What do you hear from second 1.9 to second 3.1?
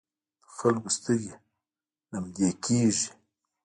لمدې کېږي.